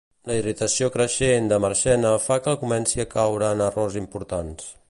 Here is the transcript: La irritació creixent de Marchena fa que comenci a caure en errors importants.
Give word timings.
La 0.27 0.35
irritació 0.37 0.87
creixent 0.95 1.51
de 1.51 1.59
Marchena 1.67 2.15
fa 2.25 2.39
que 2.47 2.57
comenci 2.65 3.05
a 3.07 3.09
caure 3.15 3.55
en 3.55 3.65
errors 3.71 4.03
importants. 4.07 4.73